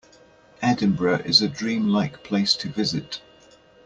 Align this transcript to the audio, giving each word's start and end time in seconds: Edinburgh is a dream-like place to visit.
Edinburgh 0.63 1.21
is 1.25 1.43
a 1.43 1.47
dream-like 1.47 2.23
place 2.23 2.55
to 2.55 2.69
visit. 2.69 3.21